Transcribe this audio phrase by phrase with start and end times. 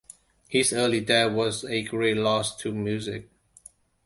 [0.49, 3.29] His early death was a great loss to music.